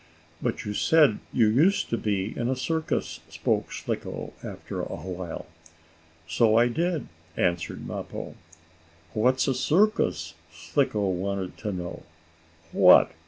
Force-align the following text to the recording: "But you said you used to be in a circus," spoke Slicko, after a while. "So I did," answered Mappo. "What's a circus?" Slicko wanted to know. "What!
"But 0.41 0.65
you 0.65 0.73
said 0.73 1.19
you 1.31 1.45
used 1.47 1.91
to 1.91 1.95
be 1.99 2.35
in 2.35 2.49
a 2.49 2.55
circus," 2.55 3.19
spoke 3.29 3.71
Slicko, 3.71 4.33
after 4.43 4.79
a 4.81 4.85
while. 4.95 5.45
"So 6.27 6.55
I 6.57 6.69
did," 6.69 7.05
answered 7.37 7.85
Mappo. 7.85 8.33
"What's 9.13 9.47
a 9.47 9.53
circus?" 9.53 10.33
Slicko 10.51 11.07
wanted 11.07 11.55
to 11.57 11.71
know. 11.71 12.01
"What! 12.71 13.11